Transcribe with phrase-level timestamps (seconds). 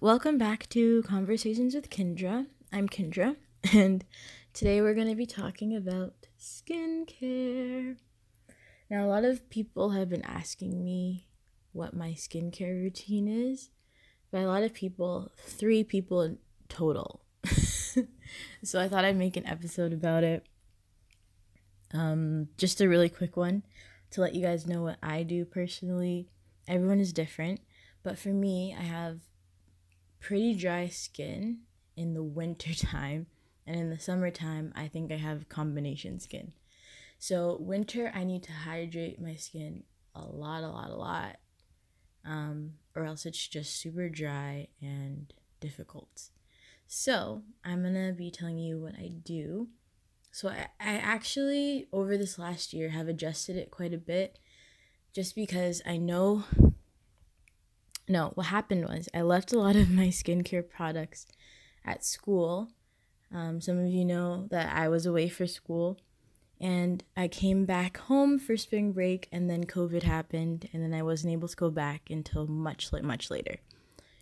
[0.00, 2.46] welcome back to Conversations with Kendra.
[2.72, 3.34] I'm Kendra,
[3.72, 4.04] and
[4.52, 7.96] today we're going to be talking about skincare.
[8.88, 11.26] Now, a lot of people have been asking me
[11.72, 13.70] what my skincare routine is.
[14.30, 17.22] By a lot of people, three people in total.
[18.62, 20.46] so I thought I'd make an episode about it.
[21.92, 23.64] Um, just a really quick one
[24.10, 26.28] to let you guys know what I do personally.
[26.68, 27.60] Everyone is different,
[28.04, 29.20] but for me, I have
[30.20, 31.60] pretty dry skin
[31.96, 33.26] in the winter time
[33.66, 36.52] and in the summertime i think i have combination skin.
[37.18, 39.82] So winter i need to hydrate my skin
[40.14, 41.36] a lot a lot a lot
[42.24, 46.30] um, or else it's just super dry and difficult.
[46.86, 49.68] So i'm gonna be telling you what i do.
[50.30, 54.38] So I, I actually over this last year have adjusted it quite a bit
[55.12, 56.44] just because i know
[58.08, 61.26] no, what happened was I left a lot of my skincare products
[61.84, 62.68] at school.
[63.32, 65.98] Um, some of you know that I was away for school
[66.60, 71.02] and I came back home for spring break and then COVID happened and then I
[71.02, 73.56] wasn't able to go back until much much later.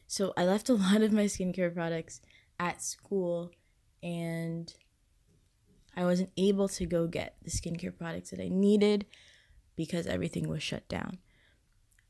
[0.07, 2.21] So I left a lot of my skincare products
[2.59, 3.53] at school
[4.03, 4.73] and
[5.97, 9.07] I wasn't able to go get the skincare products that I needed
[9.77, 11.19] because everything was shut down.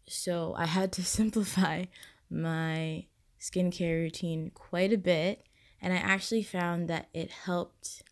[0.09, 1.85] So I had to simplify
[2.31, 3.07] my
[3.41, 5.43] skincare routine quite a bit.
[5.81, 8.03] And I actually found that it helped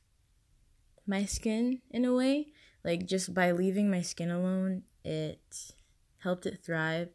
[1.06, 2.48] my skin in a way.
[2.84, 5.72] Like just by leaving my skin alone, it
[6.18, 7.08] helped it thrive.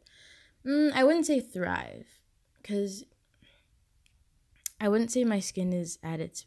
[0.66, 2.08] Mm, I wouldn't say thrive
[2.58, 3.06] because
[4.82, 6.46] I wouldn't say my skin is at its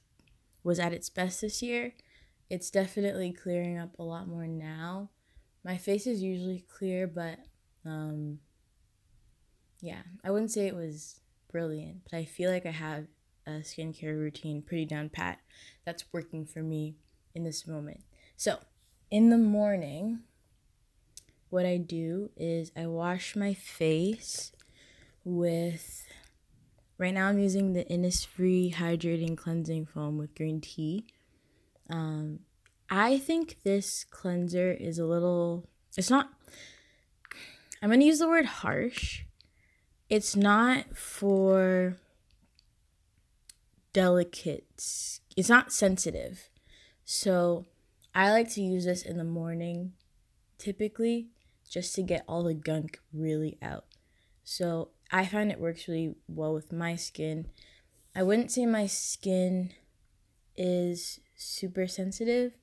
[0.65, 1.95] was at its best this year.
[2.51, 5.11] It's definitely clearing up a lot more now.
[5.65, 7.39] My face is usually clear, but
[7.85, 8.39] um,
[9.81, 11.21] yeah, I wouldn't say it was
[11.51, 13.07] brilliant, but I feel like I have
[13.47, 15.41] a skincare routine pretty down pat
[15.85, 16.95] that's working for me
[17.35, 18.01] in this moment.
[18.37, 18.59] So,
[19.11, 20.21] in the morning,
[21.51, 24.53] what I do is I wash my face
[25.25, 26.07] with
[26.99, 31.05] right now I'm using the Innisfree hydrating cleansing foam with green tea.
[31.91, 32.41] Um,
[32.89, 36.31] I think this cleanser is a little it's not
[37.83, 39.25] I'm going to use the word harsh.
[40.09, 41.97] It's not for
[43.93, 44.65] delicate,
[45.37, 46.49] it's not sensitive.
[47.05, 47.67] So
[48.15, 49.95] I like to use this in the morning
[50.59, 51.29] typically
[51.69, 53.87] just to get all the gunk really out.
[54.45, 57.49] So I find it works really well with my skin.
[58.15, 59.73] I wouldn't say my skin
[60.57, 62.59] is super sensitive,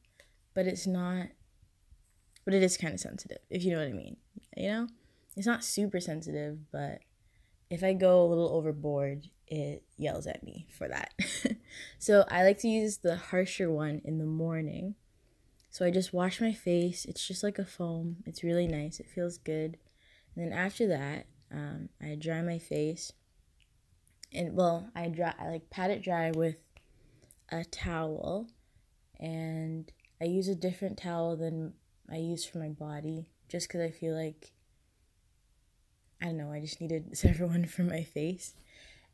[0.54, 1.28] but it's not,
[2.46, 4.18] but it is kind of sensitive, if you know what I mean.
[4.56, 4.88] You know?
[5.40, 7.00] It's not super sensitive, but
[7.70, 11.14] if I go a little overboard, it yells at me for that.
[11.98, 14.96] so I like to use the harsher one in the morning.
[15.70, 17.06] So I just wash my face.
[17.06, 18.18] It's just like a foam.
[18.26, 19.00] It's really nice.
[19.00, 19.78] It feels good.
[20.36, 23.14] And then after that, um, I dry my face.
[24.34, 26.62] And well, I dry I like pat it dry with
[27.50, 28.48] a towel
[29.18, 29.90] and
[30.20, 31.76] I use a different towel than
[32.12, 34.52] I use for my body just cuz I feel like
[36.22, 38.54] I don't know, I just needed several one for my face.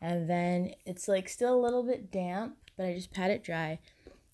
[0.02, 3.80] And then it's like still a little bit damp, but I just pat it dry.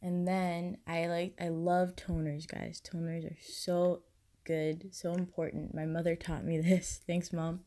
[0.01, 2.81] And then I like I love toners, guys.
[2.81, 4.01] Toners are so
[4.45, 5.75] good, so important.
[5.75, 7.01] My mother taught me this.
[7.05, 7.61] Thanks, mom.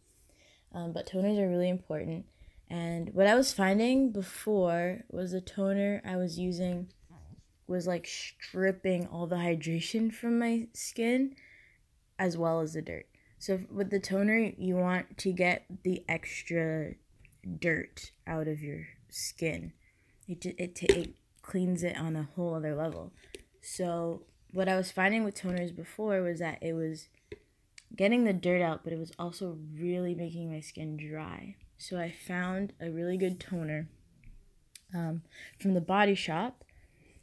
[0.73, 2.27] Um, but toners are really important.
[2.69, 6.89] And what I was finding before was the toner I was using
[7.67, 11.35] was like stripping all the hydration from my skin
[12.19, 13.07] as well as the dirt.
[13.45, 16.95] So with the toner, you want to get the extra
[17.59, 19.75] dirt out of your skin.
[20.27, 23.13] It it it cleans it on a whole other level.
[23.61, 24.23] So
[24.55, 27.11] what I was finding with toners before was that it was
[27.95, 31.57] getting the dirt out, but it was also really making my skin dry.
[31.77, 33.89] So I found a really good toner
[34.95, 35.21] um,
[35.61, 36.65] from the Body Shop.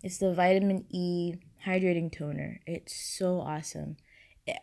[0.03, 2.59] It's the Vitamin E Hydrating Toner.
[2.67, 3.97] It's so awesome.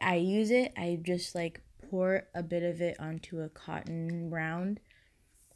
[0.01, 1.61] I use it, I just like
[1.91, 4.81] pour a bit of it onto a cotton round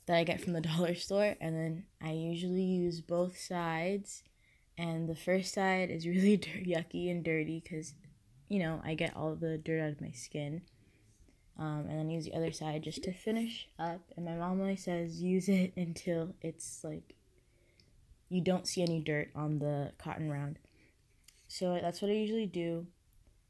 [0.07, 4.23] that I get from the dollar store, and then I usually use both sides.
[4.79, 7.95] And the first side is really dirt, yucky and dirty because,
[8.49, 10.63] you know, I get all the dirt out of my skin.
[11.59, 14.01] Um, and then use the other side just to finish up.
[14.17, 17.15] And my mom always says use it until it's like
[18.29, 20.59] you don't see any dirt on the cotton round.
[21.49, 22.87] So that's what I usually do.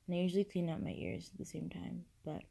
[0.07, 2.05] And I usually clean out my ears at the same time.
[2.25, 2.43] But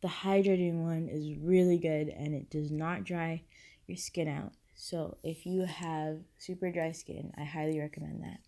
[0.00, 3.42] the hydrating one is really good and it does not dry
[3.86, 4.52] your skin out.
[4.74, 8.40] So if you have super dry skin, I highly recommend that.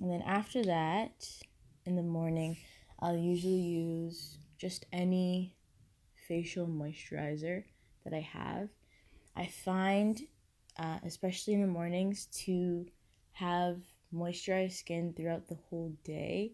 [0.00, 1.28] And then after that,
[1.84, 2.56] in the morning,
[3.00, 5.56] I'll usually use just any
[6.28, 7.64] facial moisturizer
[8.04, 8.68] that I have.
[9.34, 10.20] I find,
[10.78, 12.86] uh, especially in the mornings, to
[13.32, 13.80] have
[14.14, 16.52] moisturized skin throughout the whole day,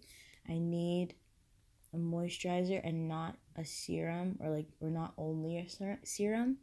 [0.49, 1.15] I need
[1.95, 6.59] a moisturizer and not a serum or like or not only a ser- serum.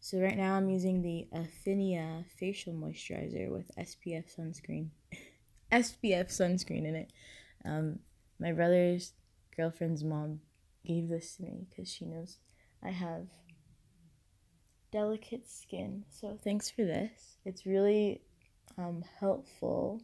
[0.00, 4.88] So right now I'm using the Athenia facial moisturizer with SPF sunscreen.
[5.72, 7.12] SPF sunscreen in it.
[7.64, 8.00] Um,
[8.38, 9.12] my brother's
[9.56, 10.40] girlfriend's mom
[10.84, 12.38] gave this to me because she knows
[12.82, 13.28] I have
[14.92, 16.04] delicate skin.
[16.10, 17.38] So thanks for this.
[17.44, 18.20] It's really
[18.76, 20.02] um, helpful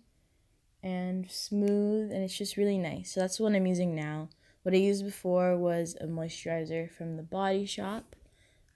[0.82, 3.12] and smooth, and it's just really nice.
[3.12, 4.28] So that's what I'm using now.
[4.62, 8.16] What I used before was a moisturizer from the Body Shop.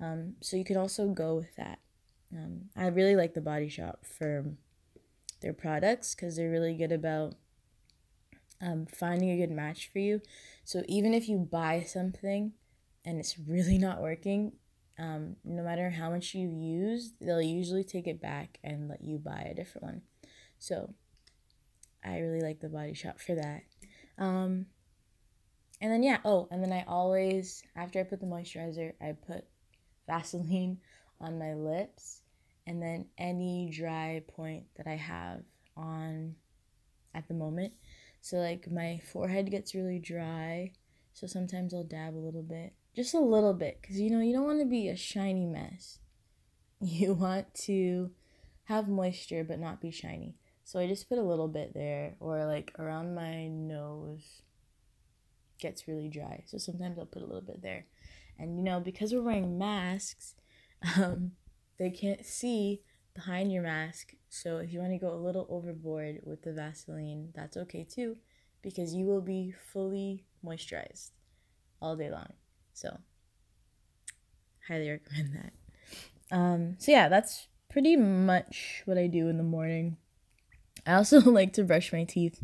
[0.01, 1.79] Um, so you could also go with that.
[2.35, 4.45] Um, I really like the Body Shop for
[5.41, 7.35] their products because they're really good about
[8.61, 10.21] um, finding a good match for you.
[10.65, 12.53] So even if you buy something
[13.05, 14.53] and it's really not working,
[14.99, 19.19] um, no matter how much you use, they'll usually take it back and let you
[19.19, 20.03] buy a different one.
[20.59, 20.95] So
[22.05, 23.62] I really like the Body Shop for that.
[24.19, 24.67] Um,
[25.81, 29.45] and then yeah, oh, and then I always after I put the moisturizer, I put
[30.06, 30.79] Vaseline
[31.21, 32.23] on my lips
[32.67, 35.43] and then any dry point that I have
[35.77, 36.37] on
[37.15, 37.73] at the moment.
[38.21, 40.73] So like my forehead gets really dry,
[41.12, 44.33] so sometimes I'll dab a little bit, just a little bit cuz you know, you
[44.33, 45.99] don't want to be a shiny mess.
[46.81, 48.11] You want to
[48.65, 50.37] have moisture but not be shiny.
[50.64, 54.43] So I just put a little bit there or like around my nose
[55.61, 56.43] gets really dry.
[56.46, 57.87] So sometimes I'll put a little bit there.
[58.38, 60.34] And you know, because we're wearing masks,
[60.96, 61.32] um,
[61.78, 62.81] they can't see
[63.14, 64.14] behind your mask.
[64.28, 68.16] So if you want to go a little overboard with the Vaseline, that's okay too,
[68.62, 71.11] because you will be fully moisturized
[71.81, 72.32] all day long.
[72.72, 72.99] So
[74.66, 76.37] highly recommend that.
[76.37, 79.99] Um, so yeah, that's pretty much what I do in the morning.
[80.87, 82.43] I also like to brush my teeth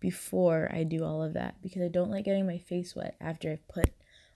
[0.00, 3.50] before I do all of that because I don't like getting my face wet after
[3.50, 3.90] I've put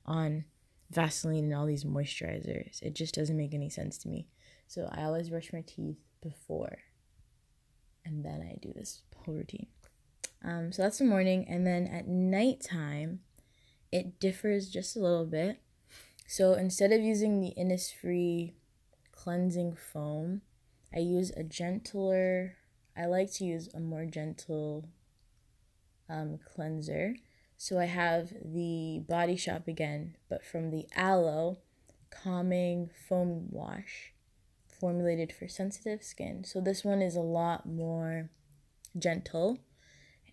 [0.06, 0.44] on
[0.90, 2.82] Vaseline and all these moisturizers.
[2.82, 4.28] It just doesn't make any sense to me.
[4.66, 6.78] So I always brush my teeth before
[8.08, 9.66] and then I do this whole routine.
[10.44, 13.20] Um, so that's the morning, and then at nighttime,
[13.90, 15.60] it differs just a little bit.
[16.26, 18.52] So instead of using the Innisfree
[19.12, 20.42] cleansing foam,
[20.94, 22.57] I use a gentler.
[22.98, 24.88] I like to use a more gentle
[26.08, 27.14] um, cleanser.
[27.56, 31.58] So I have the Body Shop again, but from the Aloe
[32.10, 34.12] Calming Foam Wash
[34.80, 36.44] formulated for sensitive skin.
[36.44, 38.30] So this one is a lot more
[38.98, 39.58] gentle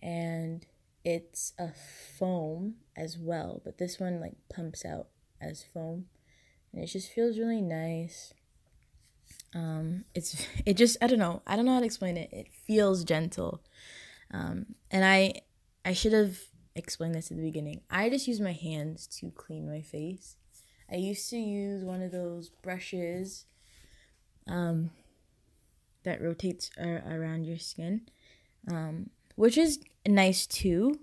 [0.02, 0.66] and
[1.04, 1.70] it's a
[2.18, 5.08] foam as well, but this one like pumps out
[5.40, 6.06] as foam
[6.72, 8.32] and it just feels really nice.
[9.56, 12.28] Um, it's it just I don't know I don't know how to explain it.
[12.32, 13.62] It feels gentle,
[14.30, 15.40] um, and I
[15.84, 16.38] I should have
[16.74, 17.80] explained this at the beginning.
[17.90, 20.36] I just use my hands to clean my face.
[20.92, 23.46] I used to use one of those brushes
[24.46, 24.90] um,
[26.04, 28.02] that rotates around your skin,
[28.70, 31.00] um, which is nice too.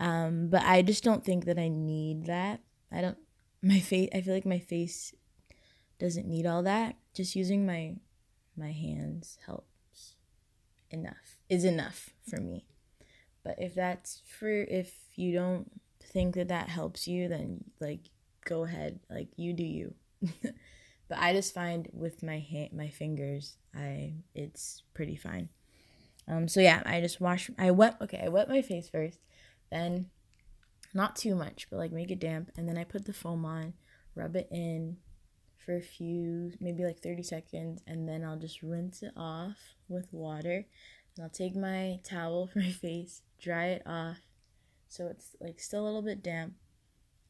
[0.00, 2.60] Um, but I just don't think that I need that.
[2.90, 3.18] I don't.
[3.62, 4.08] My face.
[4.14, 5.14] I feel like my face
[5.98, 6.96] doesn't need all that.
[7.16, 7.96] Just using my
[8.56, 10.16] my hands helps
[10.90, 11.38] enough.
[11.48, 12.66] Is enough for me.
[13.42, 15.70] But if that's for if you don't
[16.02, 18.10] think that that helps you, then like
[18.44, 19.00] go ahead.
[19.10, 19.94] Like you do you.
[21.08, 25.48] But I just find with my hand, my fingers, I it's pretty fine.
[26.28, 27.50] Um, so yeah, I just wash.
[27.58, 27.96] I wet.
[28.00, 29.20] Okay, I wet my face first,
[29.70, 30.06] then
[30.92, 33.74] not too much, but like make it damp, and then I put the foam on,
[34.16, 34.96] rub it in
[35.66, 40.06] for a few, maybe like thirty seconds, and then I'll just rinse it off with
[40.12, 40.64] water.
[41.16, 44.18] And I'll take my towel from my face, dry it off,
[44.88, 46.54] so it's like still a little bit damp.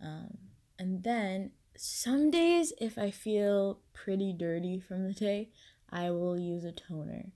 [0.01, 0.37] Um,
[0.79, 5.49] and then some days, if I feel pretty dirty from the day,
[5.91, 7.33] I will use a toner.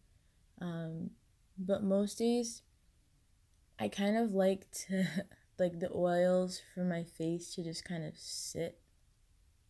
[0.61, 1.11] Um,
[1.59, 2.63] but most days,
[3.79, 5.07] I kind of like to,
[5.59, 8.79] like the oils for my face to just kind of sit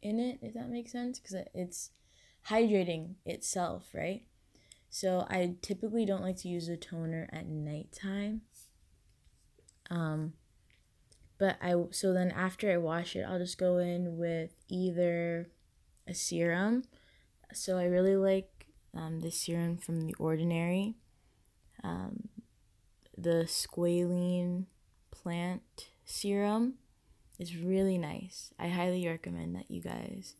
[0.02, 1.90] in it, if that makes sense, because it's
[2.48, 4.22] hydrating itself, right?
[4.88, 8.42] So I typically don't like to use a toner at nighttime.
[9.90, 10.34] Um,
[11.38, 15.48] but I so then after I wash it, I'll just go in with either
[16.06, 16.84] a serum.
[17.52, 20.96] So I really like um, the serum from the Ordinary,
[21.82, 22.28] um,
[23.16, 24.66] the squalene
[25.10, 26.74] plant serum
[27.40, 28.52] is really nice.
[28.58, 30.34] I highly recommend that you guys,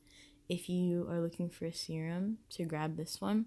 [0.49, 3.47] if you are looking for a serum, to grab this one.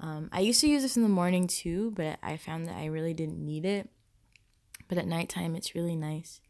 [0.00, 2.86] Um, I used to use this in the morning too, but I found that I
[2.86, 3.88] really didn't need it.
[4.88, 6.40] But at nighttime, it's really nice.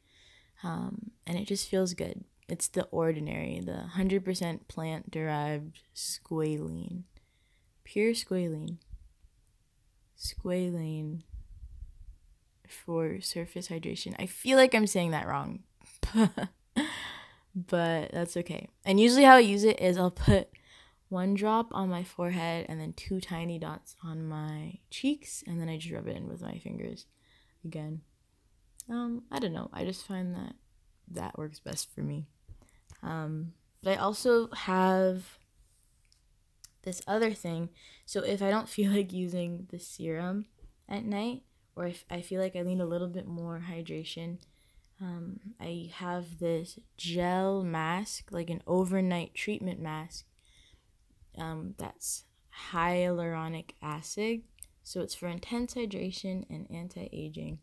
[0.65, 2.25] Um, and it just feels good.
[2.49, 7.03] It's the ordinary, the 100% plant derived squalene.
[7.85, 8.79] Pure squalene.
[10.19, 11.25] Squalene
[12.67, 14.15] for surface hydration.
[14.19, 15.61] I feel like I'm saying that wrong.
[17.55, 18.69] but that's okay.
[18.85, 20.49] And usually how I use it is I'll put
[21.09, 25.69] one drop on my forehead and then two tiny dots on my cheeks and then
[25.69, 27.07] I just rub it in with my fingers
[27.65, 28.01] again.
[28.89, 29.69] Um, I don't know.
[29.73, 30.55] I just find that
[31.11, 32.27] that works best for me.
[33.03, 33.53] Um,
[33.83, 35.39] but I also have
[36.83, 37.71] this other thing.
[38.07, 40.47] So if I don't feel like using the serum
[40.89, 41.43] at night,
[41.75, 44.39] or if I feel like I need a little bit more hydration,
[45.03, 50.27] um, I have this gel mask, like an overnight treatment mask.
[51.37, 52.25] Um, that's
[52.71, 54.43] hyaluronic acid.
[54.85, 57.59] So it's for intense hydration and anti aging.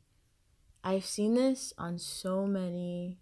[0.84, 3.20] I've seen this on so many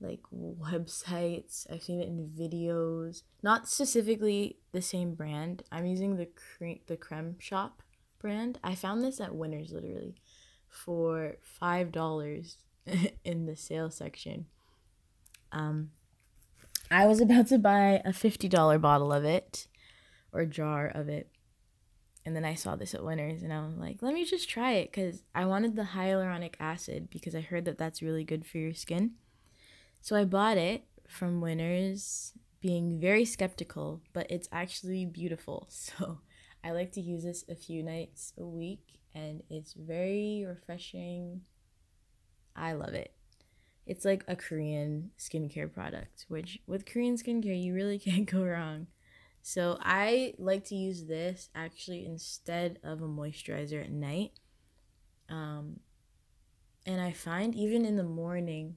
[0.00, 1.70] like websites.
[1.72, 3.22] I've seen it in videos.
[3.42, 5.62] Not specifically the same brand.
[5.72, 7.82] I'm using the cre- the Creme Shop
[8.18, 8.58] brand.
[8.62, 10.16] I found this at Winners literally
[10.68, 12.58] for five dollars
[13.24, 14.46] in the sale section.
[15.52, 15.90] Um,
[16.90, 19.66] I was about to buy a $50 bottle of it
[20.32, 21.30] or jar of it.
[22.26, 24.72] And then I saw this at Winners and I was like, let me just try
[24.72, 28.58] it because I wanted the hyaluronic acid because I heard that that's really good for
[28.58, 29.12] your skin.
[30.00, 35.68] So I bought it from Winners, being very skeptical, but it's actually beautiful.
[36.00, 36.18] So
[36.62, 41.40] I like to use this a few nights a week and it's very refreshing
[42.60, 43.12] I love it.
[43.86, 48.86] It's like a Korean skincare product, which with Korean skincare, you really can't go wrong.
[49.42, 54.32] So I like to use this actually instead of a moisturizer at night.
[55.28, 55.80] Um,
[56.86, 58.76] and I find even in the morning,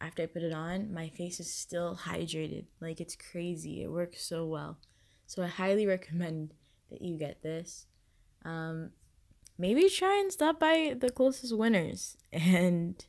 [0.00, 2.64] after I put it on, my face is still hydrated.
[2.80, 3.82] Like it's crazy.
[3.82, 4.78] It works so well.
[5.26, 6.54] So I highly recommend
[6.90, 7.86] that you get this.
[8.44, 8.90] Um,
[9.58, 13.04] maybe try and stop by the closest winners and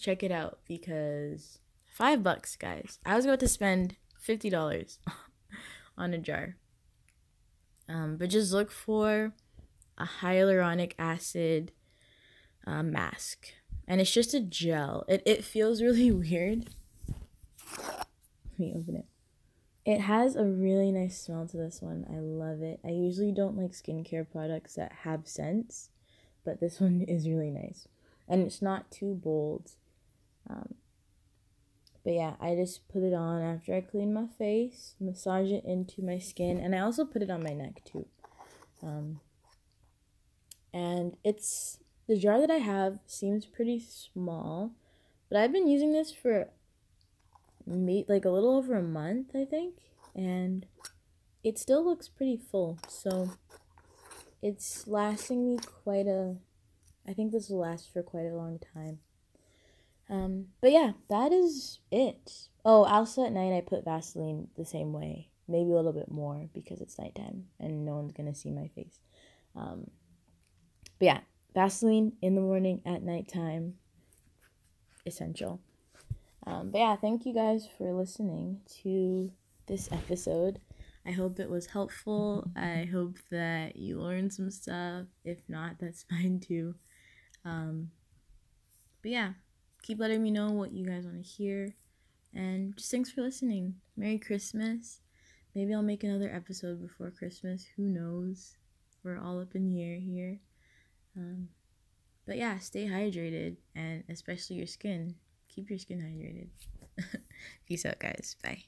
[0.00, 1.58] check it out because
[1.90, 2.98] five bucks, guys.
[3.04, 4.98] I was about to spend fifty dollars
[5.98, 6.56] on a jar.
[7.88, 9.32] Um, but just look for
[9.98, 11.72] a hyaluronic acid
[12.66, 13.48] uh, mask,
[13.86, 15.04] and it's just a gel.
[15.08, 16.70] It it feels really weird.
[17.78, 19.06] Let me open it.
[19.84, 22.06] It has a really nice smell to this one.
[22.08, 22.80] I love it.
[22.84, 25.88] I usually don't like skincare products that have scents,
[26.44, 27.88] but this one is really nice.
[28.28, 29.72] And it's not too bold.
[30.50, 30.74] Um,
[32.02, 36.02] but yeah, I just put it on after I clean my face, massage it into
[36.02, 38.06] my skin, and I also put it on my neck too.
[38.82, 39.20] Um,
[40.72, 41.78] and it's
[42.08, 44.72] the jar that I have seems pretty small,
[45.28, 46.48] but I've been using this for
[47.66, 49.74] me like a little over a month, I think,
[50.14, 50.66] and
[51.44, 52.78] it still looks pretty full.
[52.88, 53.32] So
[54.42, 56.36] it's lasting me quite a
[57.06, 59.00] I think this will last for quite a long time.
[60.10, 62.48] Um, but yeah, that is it.
[62.64, 66.48] Oh, also at night I put Vaseline the same way, maybe a little bit more
[66.52, 68.98] because it's nighttime and no one's gonna see my face.
[69.54, 69.90] Um,
[70.98, 71.20] but yeah,
[71.54, 73.74] Vaseline in the morning, at nighttime,
[75.06, 75.60] essential.
[76.46, 79.30] Um, but yeah, thank you guys for listening to
[79.66, 80.60] this episode.
[81.06, 82.50] I hope it was helpful.
[82.56, 85.06] I hope that you learned some stuff.
[85.24, 86.74] If not, that's fine too.
[87.44, 87.90] Um,
[89.02, 89.32] but yeah,
[89.82, 91.74] keep letting me know what you guys want to hear.
[92.34, 93.74] And just thanks for listening.
[93.96, 95.00] Merry Christmas.
[95.54, 97.66] Maybe I'll make another episode before Christmas.
[97.76, 98.56] Who knows?
[99.02, 100.38] We're all up in the air here.
[101.16, 101.48] Um,
[102.26, 105.16] but yeah, stay hydrated and especially your skin.
[105.52, 107.20] Keep your skin hydrated.
[107.66, 108.36] Peace out, guys.
[108.42, 108.64] Bye.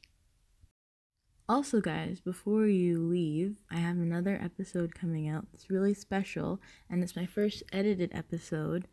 [1.49, 5.47] Also, guys, before you leave, I have another episode coming out.
[5.52, 8.87] It's really special, and it's my first edited episode.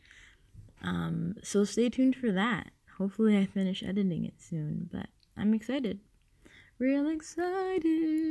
[0.82, 2.72] Um, so stay tuned for that.
[2.98, 5.08] Hopefully, I finish editing it soon, but
[5.38, 6.00] I'm excited.
[6.78, 8.28] Real excited.